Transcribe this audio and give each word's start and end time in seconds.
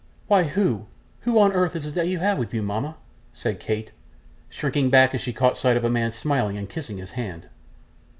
'Why 0.25 0.45
who 0.45 0.87
who 1.19 1.37
on 1.37 1.53
earth 1.53 1.75
is 1.75 1.93
that 1.93 2.07
you 2.07 2.17
have 2.17 2.39
with 2.39 2.55
you, 2.55 2.63
mama?' 2.63 2.95
said 3.33 3.59
Kate, 3.59 3.91
shrinking 4.49 4.89
back 4.89 5.13
as 5.13 5.21
she 5.21 5.31
caught 5.31 5.57
sight 5.57 5.77
of 5.77 5.83
a 5.85 5.91
man 5.91 6.09
smiling 6.09 6.57
and 6.57 6.67
kissing 6.67 6.97
his 6.97 7.11
hand. 7.11 7.47